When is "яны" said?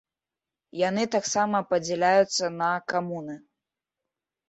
0.89-1.03